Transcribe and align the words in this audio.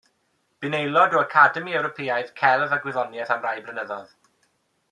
Bu'n 0.63 0.75
aelod 0.77 1.13
o 1.17 1.19
Academi 1.25 1.77
Ewropeaidd 1.81 2.33
Celf 2.41 2.75
a 2.79 2.83
Gwyddoniaeth 2.87 3.33
am 3.37 3.47
rai 3.49 3.57
blynyddoedd. 3.69 4.21